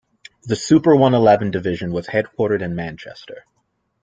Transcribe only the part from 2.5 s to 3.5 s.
in Manchester.